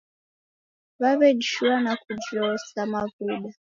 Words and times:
Waw'edishua 1.01 1.75
na 1.85 1.93
kujosa 2.03 2.79
mavuda. 2.91 3.47